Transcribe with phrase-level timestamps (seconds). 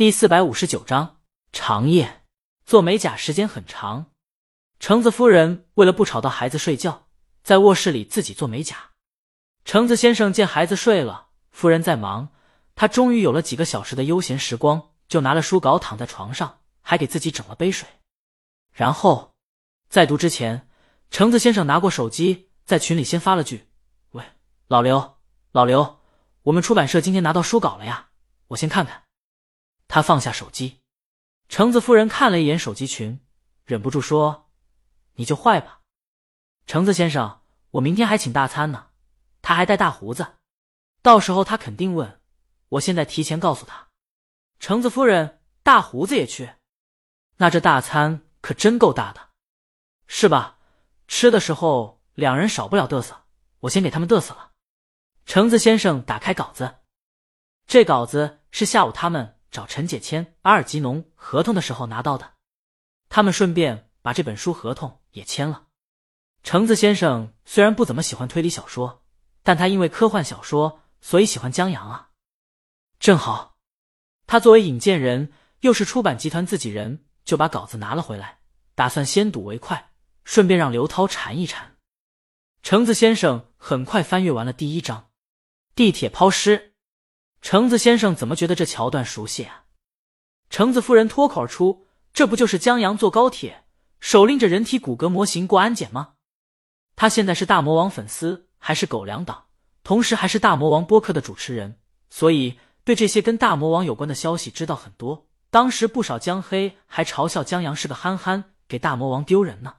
[0.00, 1.18] 第四百五十九章
[1.52, 2.22] 长夜。
[2.64, 4.06] 做美甲时间很长，
[4.78, 7.08] 橙子夫人为了不吵到孩子睡觉，
[7.42, 8.92] 在卧室里自己做美甲。
[9.66, 12.30] 橙子先生见孩子睡了，夫人在忙，
[12.74, 17.86] 他终于有了几个小时的悠闲时光，就拿了书稿躺在床上，还给自己整了杯水。
[18.72, 19.34] 然后，
[19.90, 20.66] 在读之前，
[21.10, 23.68] 橙子先生拿过手机，在群里先发了句
[24.12, 24.24] ：“喂，
[24.66, 25.18] 老刘，
[25.52, 26.00] 老刘，
[26.44, 28.08] 我们出版社今天拿到书稿了呀，
[28.46, 29.02] 我先看看。”
[29.92, 30.82] 他放下手机，
[31.48, 33.20] 橙子夫人看了一眼手机群，
[33.64, 34.48] 忍不住说
[35.18, 35.80] ：“你就坏吧，
[36.64, 37.40] 橙子先生，
[37.72, 38.90] 我明天还请大餐呢，
[39.42, 40.36] 他还带大胡子，
[41.02, 42.20] 到时候他肯定问。
[42.68, 43.88] 我现在提前告诉他，
[44.60, 46.54] 橙子夫人，大胡子也去，
[47.38, 49.30] 那这大餐可真够大的，
[50.06, 50.58] 是吧？
[51.08, 53.24] 吃的时候两人少不了嘚瑟，
[53.58, 54.52] 我先给他们嘚瑟了。”
[55.26, 56.76] 橙子先生打开稿子，
[57.66, 59.39] 这稿子是下午他们。
[59.50, 62.34] 找陈姐签阿尔吉农合同的时候拿到的，
[63.08, 65.66] 他们顺便把这本书合同也签了。
[66.42, 69.04] 橙子先生虽然不怎么喜欢推理小说，
[69.42, 72.10] 但他因为科幻小说，所以喜欢江阳啊。
[72.98, 73.58] 正好，
[74.26, 78.40] 他作为引荐人，又是出版集团自己人，就把稿子拿了回来，
[78.74, 79.92] 打算先睹为快，
[80.24, 81.76] 顺便让刘涛馋一馋。
[82.62, 85.10] 橙子先生很快翻阅完了第一章，
[85.74, 86.69] 地铁抛尸。
[87.40, 89.64] 橙子先生怎么觉得这桥段熟悉啊？
[90.50, 93.64] 橙子夫人脱口而出：“这不就是江阳坐高铁，
[93.98, 96.14] 手拎着人体骨骼模型过安检吗？”
[96.96, 99.44] 他现在是大魔王粉丝，还是狗粮党，
[99.82, 101.78] 同时还是大魔王播客的主持人，
[102.10, 105.26] 所以对这些跟大魔王有关的消息知道很多。
[105.50, 109.76] 当时不少江黑还嘲笑江阳是个憨憨，给大魔王丢人呢。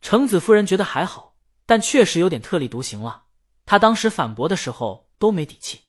[0.00, 1.34] 橙子夫人觉得还好，
[1.66, 3.24] 但确实有点特立独行了。
[3.64, 5.80] 他当时反驳的时候都没底气。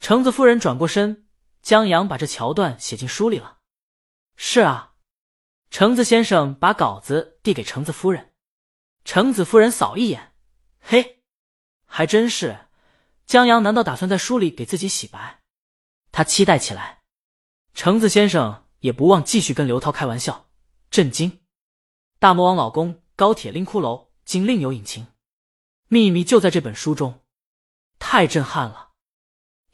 [0.00, 1.26] 橙子夫人转过身，
[1.62, 3.58] 江阳把这桥段写进书里了。
[4.36, 4.94] 是啊，
[5.70, 8.34] 橙子先生把稿子递给橙子夫人，
[9.04, 10.34] 橙子夫人扫一眼，
[10.78, 11.22] 嘿，
[11.86, 12.68] 还真是。
[13.24, 15.42] 江阳难道打算在书里给自己洗白？
[16.12, 17.02] 他期待起来。
[17.74, 20.48] 橙子先生也不忘继续跟刘涛开玩笑，
[20.90, 21.40] 震惊。
[22.18, 25.08] 大魔王老公高铁拎骷髅，竟另有隐情，
[25.88, 27.24] 秘密就在这本书中，
[27.98, 28.85] 太震撼了。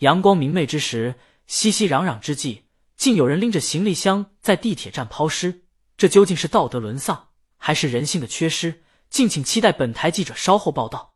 [0.03, 1.15] 阳光明媚之时，
[1.47, 2.65] 熙熙攘攘之际，
[2.97, 5.65] 竟有人拎着行李箱在地铁站抛尸，
[5.97, 8.83] 这究竟是道德沦丧，还是人性的缺失？
[9.11, 11.15] 敬请期待本台记者稍后报道。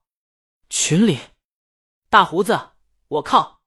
[0.70, 1.18] 群里，
[2.08, 2.74] 大胡子，
[3.08, 3.60] 我靠，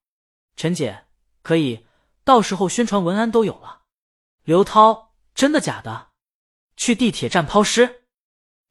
[0.56, 1.08] 陈姐
[1.42, 1.86] 可以，
[2.24, 3.82] 到时候宣传文案都有了。
[4.44, 6.12] 刘涛，真的假的？
[6.78, 8.06] 去地铁站抛尸？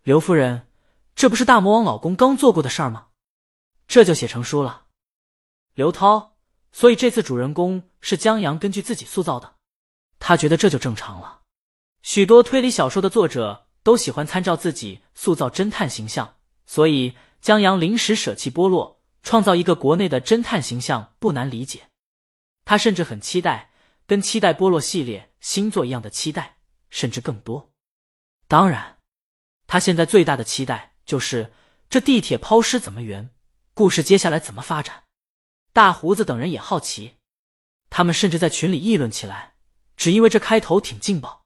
[0.02, 0.66] 刘夫人，
[1.14, 3.08] 这不是大魔王老公刚做过的事儿吗？
[3.86, 4.86] 这就写成书了。
[5.74, 6.37] 刘涛。
[6.78, 9.56] 所以这次主人公是江阳根据自己塑造的，
[10.20, 11.40] 他觉得这就正常了。
[12.02, 21.88] 许多推理小说的作者都喜欢参照自己塑造侦探形象，所以江阳临时舍弃波洛，创造一个国内的侦探形象不难理解。
[22.64, 23.72] 他甚至很期待，
[24.06, 26.58] 跟期待波洛系列新作一样的期待，
[26.90, 27.72] 甚至更多。
[28.46, 28.98] 当然，
[29.66, 31.52] 他现在最大的期待就是
[31.90, 33.30] 这地铁抛尸怎么圆，
[33.74, 35.02] 故事接下来怎么发展。
[35.72, 37.16] 大胡子等人也好奇，
[37.90, 39.54] 他们甚至在群里议论起来，
[39.96, 41.44] 只因为这开头挺劲爆。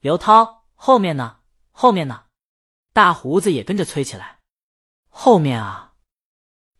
[0.00, 1.40] 刘涛，后面呢？
[1.72, 2.24] 后面呢？
[2.92, 4.40] 大胡子也跟着催起来。
[5.08, 5.94] 后面啊！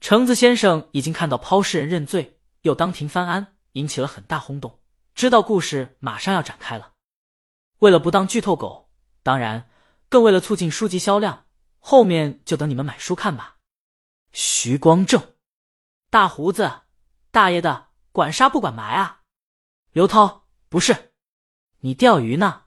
[0.00, 4.80] 橙子先生已经看到抛尸人认罪，又当庭翻案，引起了很大轰动，
[5.14, 6.92] 知道故事马上要展开了。
[7.80, 8.90] 为了不当剧透狗，
[9.22, 9.68] 当然
[10.08, 11.46] 更为了促进书籍销量，
[11.78, 13.56] 后面就等你们买书看吧。
[14.32, 15.29] 徐光正。
[16.10, 16.82] 大胡子，
[17.30, 19.22] 大爷的，管杀不管埋啊！
[19.92, 21.12] 刘涛，不是，
[21.82, 22.64] 你钓鱼呢？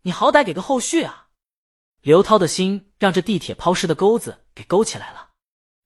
[0.00, 1.28] 你好歹给个后续啊！
[2.00, 5.30] 刘涛的心让这地铁抛尸的钩子给勾起来了。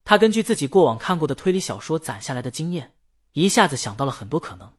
[0.05, 2.97] 他根据自己过往看过的推理小说攒下来的经验，
[3.33, 4.73] 一下子想到了很多可能：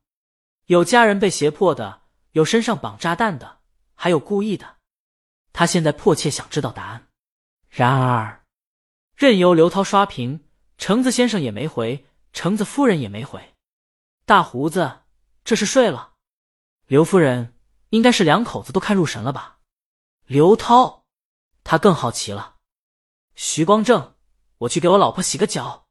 [0.65, 2.01] 有家人被胁迫的，
[2.31, 3.59] 有身上绑炸弹的，
[3.93, 4.77] 还有故意的。
[5.53, 7.09] 他现在迫切想知道答案。
[7.69, 8.43] 然而，
[9.15, 10.45] 任由刘涛刷屏。
[10.79, 12.05] 橙子先生也没回，
[12.37, 13.55] 橙子夫人也没回。
[14.23, 14.99] 大胡子
[15.43, 16.13] 这是睡了。
[16.85, 17.55] 刘夫人
[17.89, 19.57] 应该是两口子都看入神了吧？
[20.27, 21.03] 刘涛，
[21.63, 22.57] 他更好奇了。
[23.33, 24.13] 徐光正，
[24.59, 25.87] 我去给我老婆洗个脚，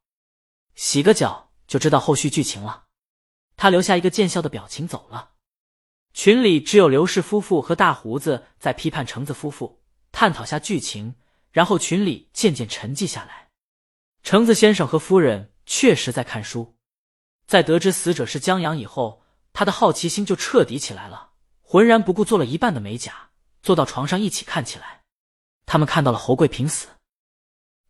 [0.77, 2.85] 洗个脚就知道后续剧情了。
[3.57, 5.33] 他留下一个见笑的表情走了。
[6.15, 9.83] 群里只有刘氏夫妇和大胡子在批判橙子夫妇，
[10.13, 11.17] 探讨下剧情，
[11.51, 13.49] 然后群里渐渐沉寂下来。
[14.23, 16.77] 橙子先生和夫人确实在看书，
[17.47, 19.23] 在得知死者是江阳以后，
[19.53, 23.31] 他的好奇心就彻底起来了，浑然不顾做了一半的美甲，
[23.63, 25.03] 坐到床上一起看起来。
[25.67, 26.87] 他们看到了侯贵平死，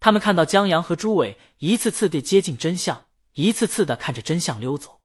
[0.00, 5.00] 他们看到江阳和朱伟一次次地接近真相，一次次的看着真相溜走。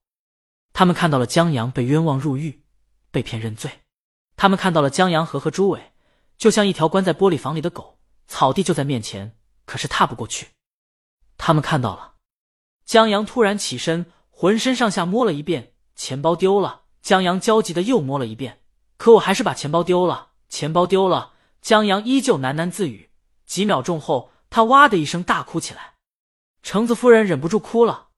[0.72, 2.64] 他们看到了江阳被冤枉入狱，
[3.12, 3.82] 被骗认罪。
[4.38, 5.92] 他们看到了江阳和和朱伟，
[6.38, 10.48] 就像一条关在玻璃房里的狗，草地就在面前，可是踏不过去。
[11.38, 12.11] 他们看到了
[12.92, 16.82] 江阳突然起身，浑身上下摸了一遍，钱包丢了。
[17.02, 18.64] 江阳焦急的又摸了一遍，
[18.98, 21.32] 可我还是把钱包丢了，钱包丢了。
[21.62, 23.10] 江阳依旧喃喃自语。
[23.46, 25.94] 几秒钟后，他哇的一声大哭起来。
[26.64, 28.10] 橙子夫人忍不住哭了。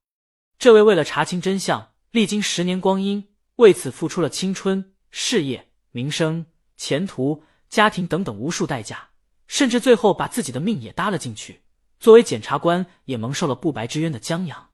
[0.58, 6.48] 这位为了查清真相，历经十年光阴，为此付出了青春、事业、名声、
[6.78, 9.10] 前途、家庭等等无数代价，
[9.46, 11.62] 甚至最后把自己的命也搭了进去。
[12.04, 14.72] 作为检察官，也蒙受了不白之冤的江阳。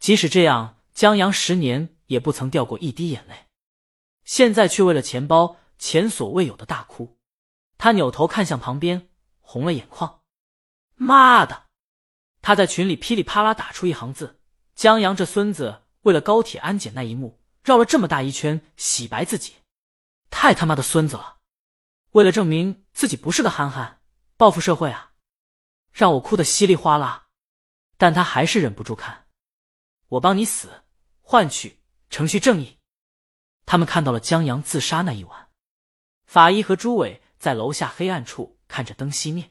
[0.00, 3.46] 即使这样，江阳十年也不曾掉过一滴眼泪，
[4.24, 7.20] 现在却为了钱包前所未有的大哭。
[7.78, 10.22] 他扭头看向旁边，红了眼眶。
[10.96, 11.66] 妈的！
[12.42, 14.40] 他在群里噼里啪啦打出一行字
[14.74, 19.54] ：“江阳这孙子为了高铁安检那一幕，绕了这么大一圈洗白自己，
[20.30, 21.36] 太他妈的孙子了！
[22.10, 24.00] 为了证明自己不是个憨憨，
[24.36, 25.06] 报复社会啊！”
[25.92, 27.28] 让我哭得稀里哗啦，
[27.96, 29.26] 但他还是忍不住看。
[30.08, 30.84] 我帮你死，
[31.20, 32.78] 换取程序正义。
[33.66, 35.48] 他们看到了江阳自杀那一晚，
[36.26, 39.50] 法医和朱伟在楼下黑暗处看着灯熄灭，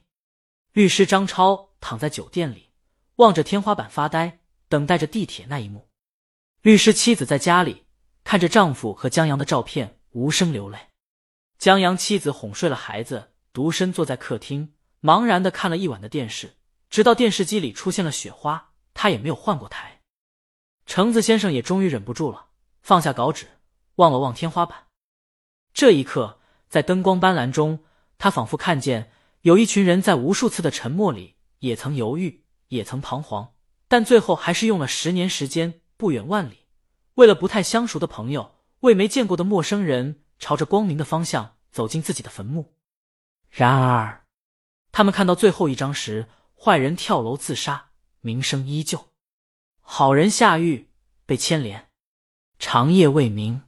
[0.73, 2.71] 律师张超躺在酒店里
[3.15, 5.89] 望着天花板发呆，等待着地铁那一幕。
[6.61, 7.85] 律师妻子在家里
[8.25, 10.89] 看着丈夫和江阳的照片，无声流泪。
[11.57, 14.73] 江阳妻子哄睡了孩子，独身坐在客厅。
[15.01, 16.57] 茫然的看了一晚的电视，
[16.89, 20.01] 直到电视机里出现了雪花，他也没有换过台。
[20.85, 22.47] 橙子先生也终于忍不住了，
[22.81, 23.47] 放下稿纸，
[23.95, 24.87] 望了望天花板。
[25.73, 27.85] 这一刻，在灯光斑斓中，
[28.17, 29.11] 他仿佛看见
[29.41, 33.53] 有一群人在无数次的沉默里，也曾犹豫，也曾彷徨，
[33.87, 36.65] 但最后还是用了十年时间，不远万里，
[37.13, 42.73] 为了不太相熟的朋友，为没见过的陌生人，朝着光明的方向走进自己的坟墓。
[43.49, 44.18] 然而。
[44.91, 47.91] 他们看到最后一章时，坏人跳楼自杀，
[48.21, 49.09] 名声依旧；
[49.79, 50.89] 好人下狱
[51.25, 51.89] 被牵连，
[52.57, 53.63] 长夜未明。